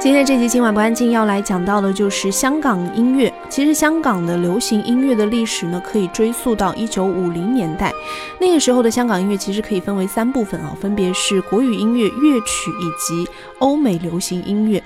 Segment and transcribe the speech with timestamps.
[0.00, 3.32] 今天这集今晚不安静要来讲到的就是香港音乐。
[3.48, 7.92] 其实香港的流行音乐的历史呢，可以追溯到一九五零年代。
[8.38, 14.80] 那个时候的香港音乐其实可以分为三部分啊，分别是国语音乐、乐曲以及欧美流行音乐。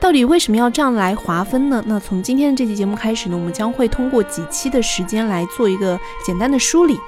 [0.00, 1.80] 到底为什么要这样来划分呢？
[1.86, 5.96] 那从今天的这期节目开始呢，我们将会通过几期的时间来做一个
[6.26, 6.98] 简单的梳理。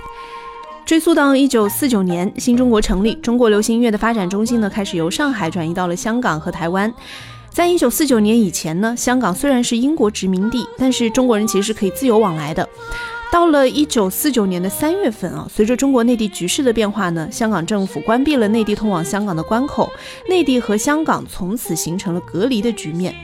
[0.87, 6.95] 追溯到一九四九年，新中国成立，中国流行音乐的发展中心呢，开始由上海转移到了香港和台湾。
[7.53, 12.67] 在一九四九年以前呢，香港虽然是英国殖民地，但是中国人其实是可以自由往来的。
[13.33, 19.91] 到了一九四九年的三月份啊，随着中国内地局势的变化呢，香港政府关闭了内地通往香港的关口，
[20.29, 23.15] 内地和香港从此形成了隔离的局面。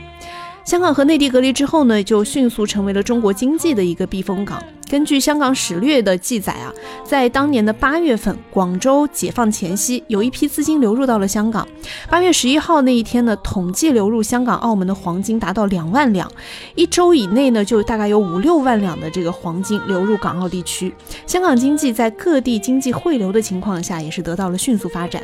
[0.67, 4.61] 香港和内地隔离之后呢，就迅速成为了中国经济的一个避风港。
[4.89, 6.73] 根据香港史略的记载啊，
[7.05, 11.65] 在当年的八月份，广州解放前夕，有一批资金流入到了香港。
[12.09, 16.29] 八月十一号那一天呢，统计流入香港、澳门的黄金达到两万两，
[16.75, 20.93] 一周以内呢，就大概有五六万两的这个黄金流入港澳地区。
[21.25, 25.23] 香港经济在各地经济汇流的情况下，也是得到了迅速发展。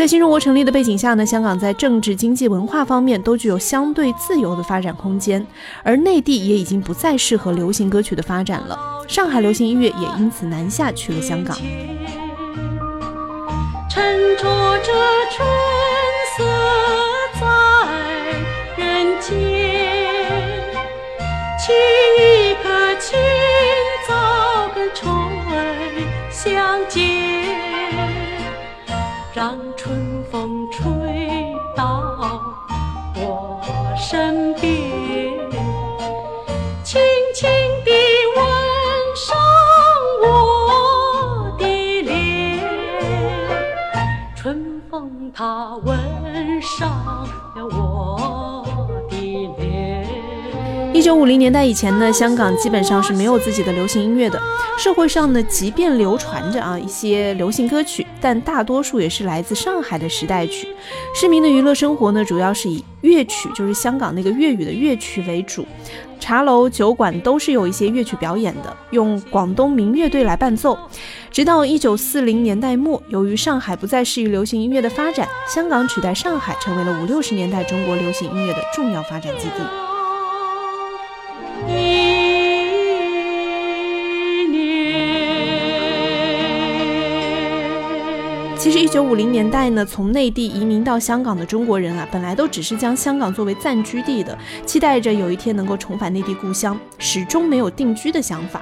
[0.00, 5.46] 在新中国成立的背景下呢，香港在政治、经济、文化方面都具有相对自由的发展空间，
[5.82, 8.78] 而内地也已经不再适合流行歌曲的发展了。
[9.06, 11.54] 上海流行音乐也因此南下去了香港。
[13.90, 14.02] 沉
[14.38, 14.90] 着着
[15.36, 15.46] 春
[16.34, 16.44] 色
[17.38, 19.36] 在人间，
[51.50, 54.40] 年代以前呢，香港基本上是没有自己的流行音乐的。
[54.78, 60.68] 社会上呢，即便流传着啊一些流行歌曲，但大多数也是来自上海的时代曲。
[61.12, 65.66] 市民的娱乐生活呢，主要是以乐曲，就是香港那个粤语的乐曲为主。
[66.20, 70.78] 茶楼、酒馆都是有一些乐曲表演的，用广东民乐队来伴奏。
[71.32, 79.89] 直到一九四零年代末，由于上海不再适于流行音乐的发展，香港取代上海成为了五六十年代中国流行音乐的重要发展基地。
[88.56, 94.36] 其实，一九五零年代呢，从内地移民到香港的中国人啊，本来都只是将香港作为暂居地的，
[94.66, 98.60] 期待着有一天能够重返内地故乡，始终没有定居的想法。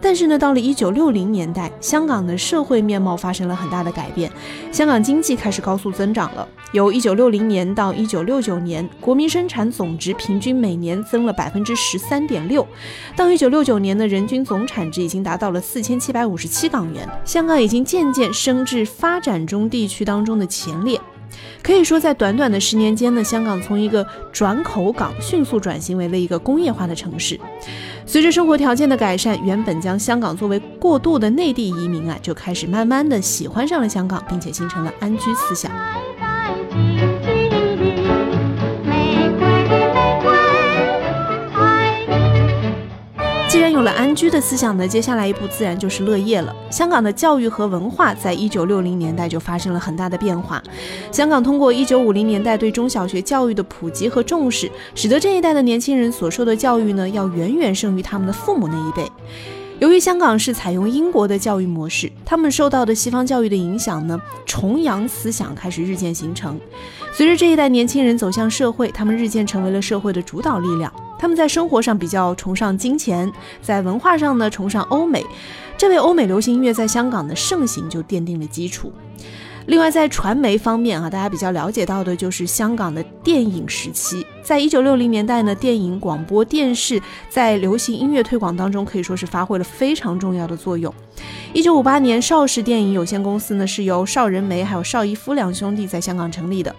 [0.00, 4.30] 但是呢，到了一九六零年代，香港的社会面貌发生了很大的改变，
[4.72, 6.48] 香港经济开始高速增长了。
[6.72, 12.66] 由一九六零年到一九六九年，国民生产总值平均每年增了百分之十三点六，
[13.14, 20.98] 到一九六九年的人均总产值已经达到了四千七百五十七港元，香港已经渐渐升至发展中地区当中的前列。
[21.62, 27.38] 可以说，在短短的十年间呢，香港从一个转口港迅速转型为了一个工业化的城市。
[28.06, 35.70] 随着生活条件的改善，原本将香港作为过渡的内地移民啊，就开始慢慢的喜欢上了香港，并且形成了安居思想。
[43.70, 46.54] 有了安居的思想呢，接下来一步自然就是乐业了。
[46.70, 50.62] 香港的教育和文化在一九六零年代就发生了很大的变化。
[51.12, 59.10] 香港通过一九五零年代对中小学教育的普及和重视，使得这一代的年轻人所受的教育呢，要远远胜于他们的父母那一辈。
[59.78, 66.60] 由于香港是采用英国的教育模式，他们受到的西方教育的影响呢，崇洋思想开始日渐形成。
[67.12, 70.92] 随着这一代年轻人走向社会，他们日渐成为了社会的主导力量。
[71.20, 75.22] 他们在生活上比较崇尚金钱，在文化上呢崇尚欧美，
[75.76, 78.90] 这为欧美流行音乐在香港的盛行就奠定了基础。
[79.66, 84.24] 另外，在传媒方面啊，大家比较了解到的就是香港的电影时期。
[84.42, 90.92] 在一九六零年代呢，电影、广播电视在流行音乐推广当中可以说是发挥了非常重要的作用。
[91.52, 96.74] 一九五八年，邵氏电影有限公司呢是由邵仁梅还有邵逸夫两兄弟在香港成立的。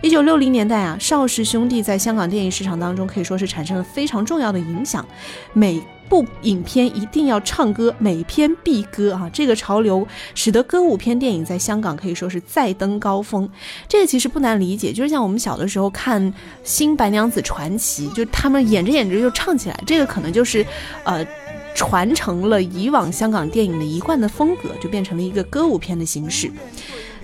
[0.00, 5.04] 一九六零年代啊，邵氏兄弟在香港电影市场当中可以说是产生了非常重要的影响。
[5.52, 5.80] 每
[6.12, 9.30] 部影片一定要唱歌，每篇必歌啊！
[9.32, 13.48] 这个潮流使得歌舞片电影在香港可以说是再登高峰。
[13.88, 16.22] 这个其实不难理解，就是像我们小的时候看
[16.62, 20.66] 《新白娘子传奇》，就他们演着演着就唱起来，这个可能就是
[21.04, 21.26] 呃
[21.74, 26.52] 传承了以往香港电影的一贯的风格，就变成了一个歌舞片的形式。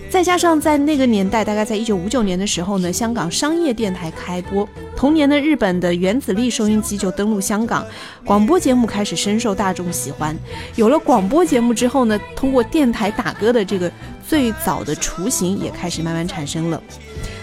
[0.09, 7.85] 再加上在那个年代，大概在一九五九年的时候呢，香港商业电台开播，同年呢日本的原子力收音机就登陆香港，
[8.25, 10.35] 广播节目开始深受大众喜欢。
[10.75, 13.89] 有了广播节目之后呢，通过电台打歌的这个
[14.27, 16.81] 最早的雏形也开始慢慢产生了。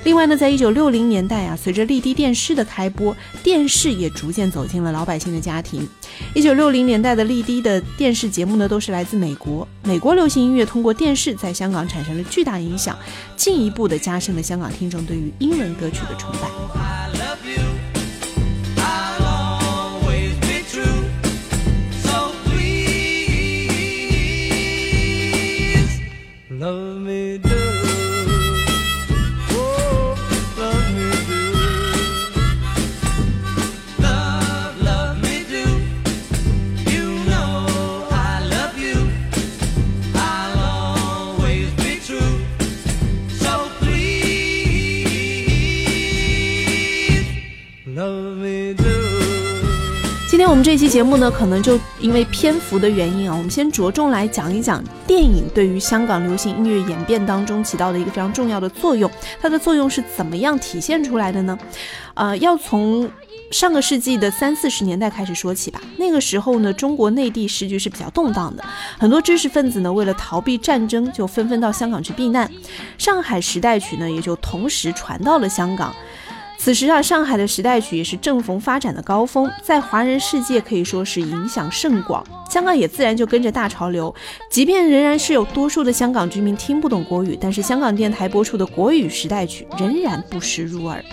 [0.06, 5.84] 另外呢，在一九六零年代啊，随着丽的电视的开播，电视也逐渐走进了老百姓的家庭。
[6.32, 9.66] 一九六零年代的丽的的电视节目呢，都是来自美国。
[9.82, 12.96] 美国流行音乐通过电视在香港产生了巨大影响，
[13.34, 16.75] 进一步的加深了香港听众对于英文歌曲的崇拜。
[50.66, 59.08] 这期节目呢，可能就因为篇幅的原因啊，我们先着重来讲一讲电影对于香港流行音乐演变当中起到的一个非常重要的作用。
[59.40, 61.56] 它的作用是怎么样体现出来的呢？
[62.14, 63.08] 呃，要从
[63.52, 65.80] 上个世纪的三四十年代开始说起吧。
[65.98, 68.64] 那个时候呢，中国内地时局是比较动荡的，
[68.98, 72.50] 很多知识分子呢，为了逃避战争，就纷纷到香港去避难。
[72.98, 75.94] 上海时代曲呢，也就同时传到了香港。
[76.58, 82.24] 此时啊，上海的时代曲也是正逢发展的高峰，在华人世界可以说是影响甚广。
[82.50, 84.12] 香港也自然就跟着大潮流，
[84.50, 91.04] 即便仍然是有多数的香港居民听不懂国语，但是香港电台播出的国语时代曲仍然不时入耳。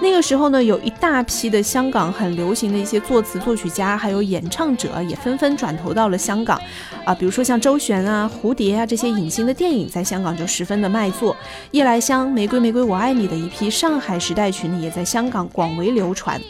[0.00, 6.60] 那个时候呢，有一大批的香港很流行的一些作词作曲家，还有演唱者，也纷纷转投到了香港，
[7.04, 11.36] 啊，比如说像周璇啊、蝴蝶啊这些影星的电影，在香港就十分的卖座。
[11.72, 16.40] 夜来香、玫瑰玫瑰我爱你的一批上海时代群，也在香港广为流传。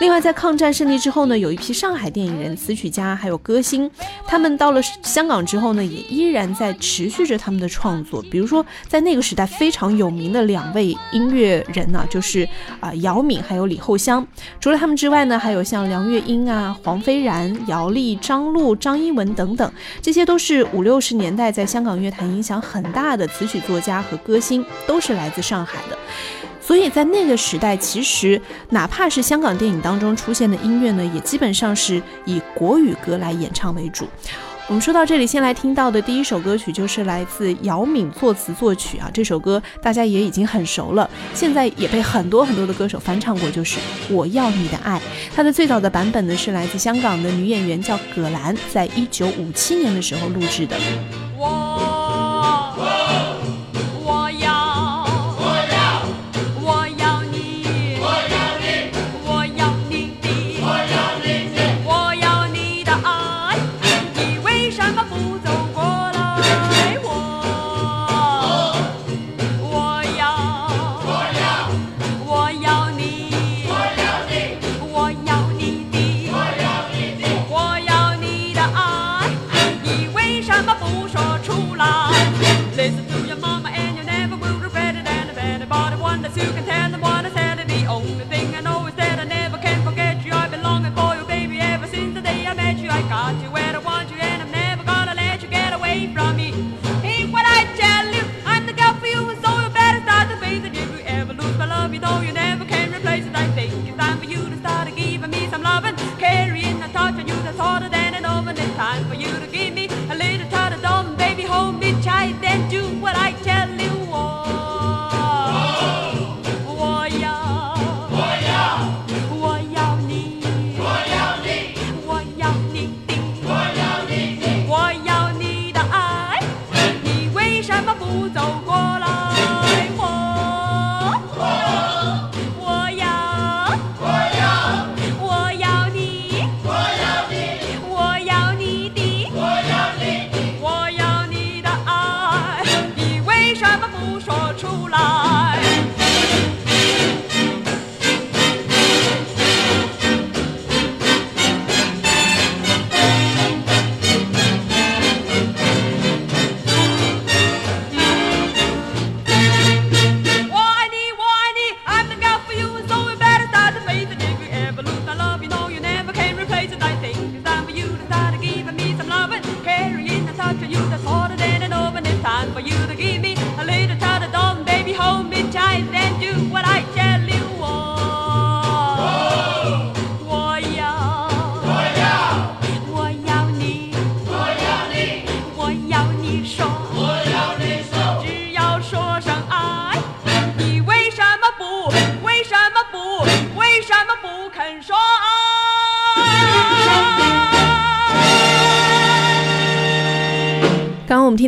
[0.00, 3.90] 另外，在抗战胜利之后呢，有一批上海电影人、词曲家还有歌星，
[4.26, 8.22] 他们到了香港之后呢，也依然在持续着他们的创作。
[8.30, 12.48] 比如说，在那个时代非常有名的两位音乐人呢、就是
[12.78, 14.24] 啊、姚敏还有李厚香。
[14.60, 25.98] 除了他们之外呢，还有像梁月英啊、黄飞然、姚丽、张璐、张一文等等，这些都是五六十年代在香港乐坛影响很大的词曲作家和歌星，都是来自上海的。
[26.68, 28.38] 所以在那个时代，其实
[28.68, 34.06] 哪怕是香港电影当中出现的音乐呢，也基本上是以国语歌来演唱为主。
[34.66, 43.78] 我们说到这里，先来听到的第一首歌曲就是来自姚敏作词作曲啊，这首歌大家也已经很熟了，现在也被很多很多的歌手翻唱过，就是
[44.10, 44.98] 《我要你的爱》。
[45.34, 50.76] 它的最早的版本呢是来自香港的女演员叫葛兰，在一九五七年的时候录制的。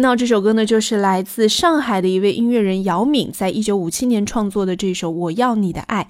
[0.01, 6.09] 那这首歌呢，就是来自上海的一位音乐人姚敏，在一九五七年创作的这首《我要你的爱》。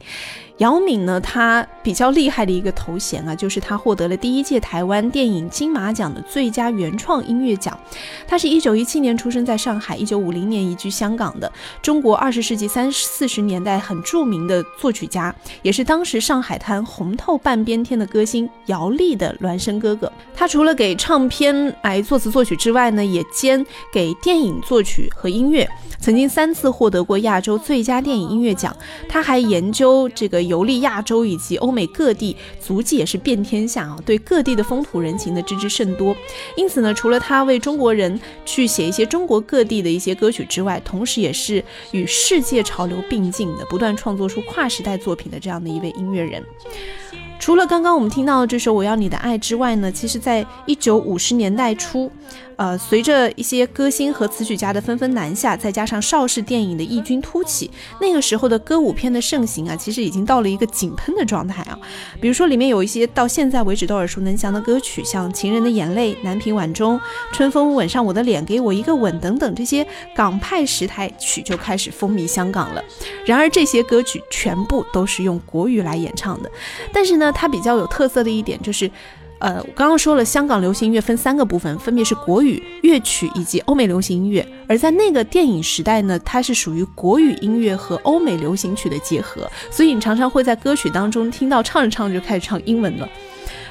[0.60, 7.78] 姚敏呢，她比较厉害的一个头衔啊，就是她获得了第一届台湾电影金马奖的最佳原创音乐奖。
[8.26, 11.50] 她是一九一七年出生在上海，一九五零年移居香港的
[11.80, 20.12] 中国二十世纪三四十年代很著名的作曲家，也是当时上海滩红透半边天的歌星姚丽的孪生哥哥。
[20.34, 25.66] 他除了给唱片来作词作曲之外呢，也兼给电影作曲和音乐，
[25.98, 28.76] 曾经三次获得过亚洲最佳电影音乐奖。
[29.08, 36.14] 他还研究这个游历亚洲以及欧美各地，足迹也是遍天下啊，对各地的风土人情的知之甚多。
[36.56, 46.44] 因此呢，除了他为中国人去写一些中国各地的一些歌曲之外，同时也是与世界潮流并进的，不断创作出跨时代作品的这样的一位音乐人。
[47.40, 52.12] 除了刚刚我们听到的这首《我要你的爱》之外呢，其实在一九五十年代初，
[52.56, 61.78] 呃，随着一些歌星和词曲家的纷纷南下，再加上邵氏电影的异军突起，那个时候的歌舞片的盛行啊，其实已经到了一个井喷的状态啊。
[62.20, 66.96] 比如说里面有一些到现在为止都耳熟能详的歌曲，像《情人的眼泪》《南屏晚钟》
[67.32, 72.84] 《春风吻上我的脸》《给我一个吻》等等这些港派时台曲就开始风靡香港了。
[73.24, 76.50] 然而这些歌曲全部都是用国语来演唱的，
[76.92, 78.90] 但是呢，它比较有特色的一点就是。
[79.42, 84.46] 呃，我刚刚说了，香港流行音乐分三个部分，分别是国语乐曲以及欧美流行音乐。
[84.68, 93.08] 而在那个电影时代呢，它是属于国语音乐和欧美流行曲的结合，所以你常常会在歌曲当中听到唱着唱着就开始唱英文了。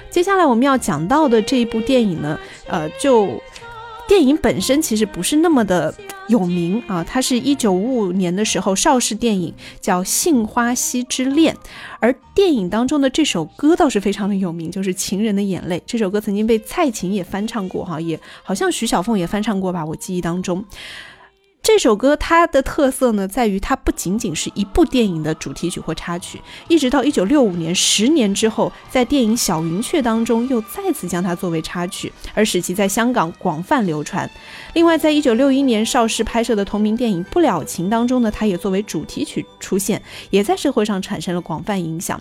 [0.10, 3.39] 接下来我们要讲到的这一部电影呢，呃，就
[4.10, 5.94] 电影本身其实不是那么的
[6.30, 11.54] 有名啊，它是一九五五年的时候邵氏电影叫《杏花溪之恋》，
[12.00, 15.78] 而电影当中的这首歌倒是非常的有名，就是《情人的眼泪》。
[15.86, 20.66] 这首歌曾经被蔡琴也翻唱过哈，也好像徐小凤也翻唱过吧，我记忆当中。
[21.62, 34.30] 这首歌它的特色呢，在于它不仅仅是一部电影的主题曲或插曲，一直到一九六五年，十年之后，在电影《小云雀》当中又再次将它作为插曲，而使其在香港广泛流传。
[34.74, 40.01] 另外，在一九六一年邵氏拍摄的同名电影《不了情》当中呢，它也作为主题曲出现，
[40.32, 42.20] 也在社会上产生了广泛影响。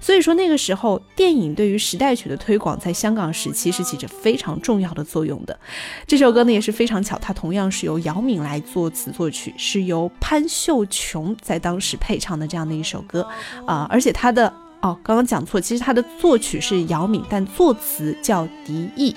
[0.00, 5.58] 所以说，那个时候电影对于时代曲的推广，在香港时期是起着非常重要的作用的。
[6.06, 13.28] 这首歌呢也是非常巧，它同样是由姚敏来作词作曲，是由潘秀琼在当时配唱的这样的一首歌
[13.66, 19.14] 啊、而且它的哦，刚刚讲错，其实它的作曲是姚敏，但作词叫狄毅。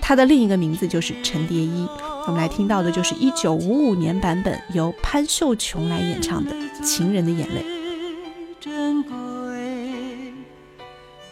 [0.00, 1.86] 他的另一个名字就是陈蝶衣。
[2.26, 6.50] 我们来听到的就是一九五五年版本由潘秀琼来演唱的
[6.84, 7.62] 《情人的眼泪》。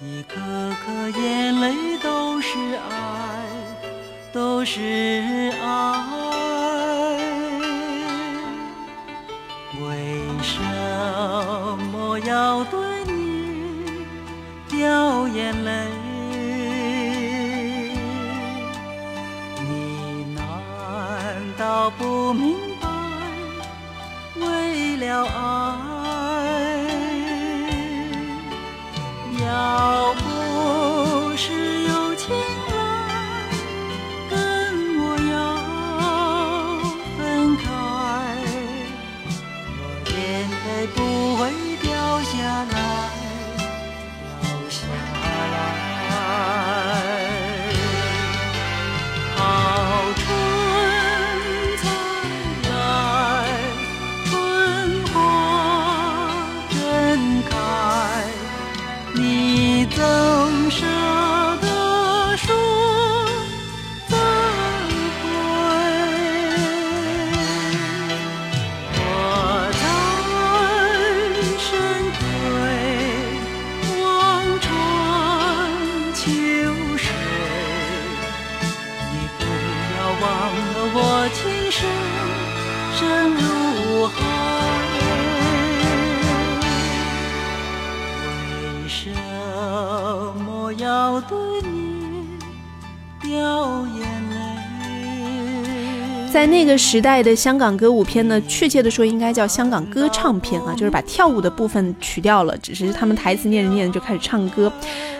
[0.02, 0.40] 一颗
[0.82, 3.44] 颗眼泪都是爱，
[4.32, 6.06] 都是爱。
[9.78, 10.58] 为什
[11.92, 13.84] 么要对你
[14.70, 15.86] 掉眼泪？
[19.68, 20.42] 你难
[21.58, 22.88] 道不明白？
[24.40, 25.59] 为了爱，
[96.60, 104.70] 那个时代的香港歌舞片呢，确切的说应该叫香港歌唱片啊，就是把跳舞的部分取掉了，只是他们台词念着念着就开始唱歌。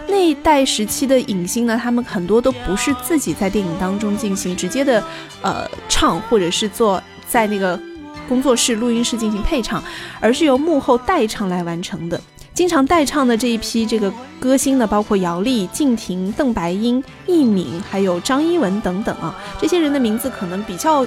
[0.07, 5.03] 那一代时期的影星呢，他们很多都不是自己在电影当中进行直接的
[5.41, 7.81] 呃唱，或者是做在那个
[8.29, 9.83] 工作室、录音室进行配唱，
[10.21, 12.21] 而是由幕后代唱来完成的。
[12.53, 19.35] 经常代唱的这一批这个歌星呢，包括姚丽、敬亭、邓白英、易敏，还有张一文等等啊。
[19.59, 21.07] 这些人的名字可能比较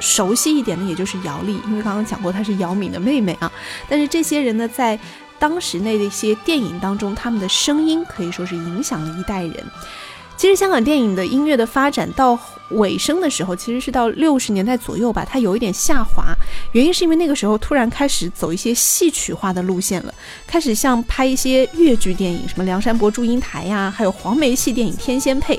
[0.00, 3.50] 熟悉一点的，也就是姚丽，因为刚刚讲过她是姚敏的妹妹啊。
[3.88, 4.98] 但是这些人呢，在
[5.38, 9.64] 当时那的一些电影当中，他们的声音可以说是影响了一代人。
[10.36, 12.36] 其实香港电影的音乐的发展到
[12.70, 16.34] 尾声的时候，其实是到六十年代左右吧，它有一点下滑。
[16.72, 20.12] 原因是因为那个时候突然开始走一些戏曲化的路线了，
[20.44, 25.56] 开始像拍一些粤剧电影，什么《梁山伯祝英台》呀，还有黄梅戏电影《天仙配》。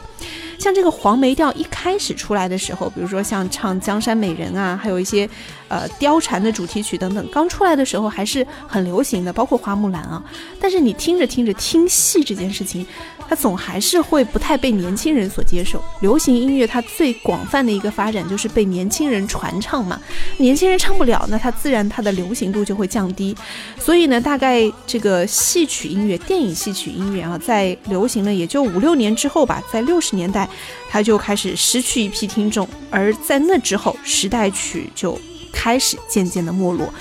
[0.57, 5.29] 像这个黄梅调一开始出来的时候，比如说像唱《江山美人》啊，还有一些
[5.67, 10.23] 呃貂蝉的主题曲等等，刚出来的时候还是很流行的，包括花木兰啊。
[10.59, 12.85] 但是你听着听着，听戏这件事情，
[13.27, 15.83] 它总还是会不太被年轻人所接受。
[16.01, 19.99] 流行音乐它最广泛的一个发展就是被年轻人传唱嘛，
[20.37, 23.35] 年轻人唱不了，那它自然它的流行度就会降低。
[23.79, 30.47] 所以呢，大概这个戏曲音乐、电影戏曲音乐啊，在流行了也就五六年之后吧，在六十年代。
[30.87, 35.19] 他就开始失去一批听众，而在那之后，时代曲就
[35.55, 36.93] 开始渐渐的没落。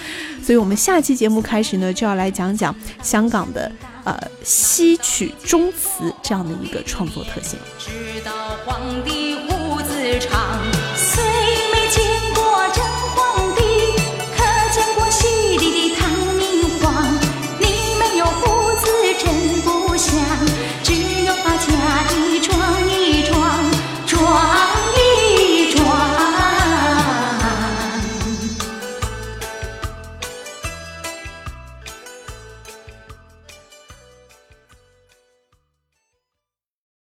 [0.42, 3.70] 所以，我们下期节目开始呢，就要来讲讲香港的
[4.04, 7.58] 呃西曲中词这样的一个创作特性。
[7.78, 8.32] 直到
[8.64, 10.73] 皇帝胡子长。